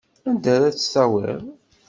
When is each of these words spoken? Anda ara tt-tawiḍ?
Anda 0.29 0.49
ara 0.55 0.69
tt-tawiḍ? 0.75 1.43